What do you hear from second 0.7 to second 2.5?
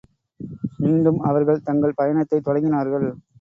மீண்டும் அவர்கள் தங்கள் பயணத்தைத்